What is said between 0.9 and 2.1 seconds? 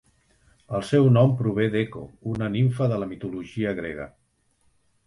seu nom prové d'Eco,